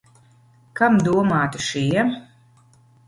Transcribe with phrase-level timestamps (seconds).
[0.79, 2.07] Kam domāti šie?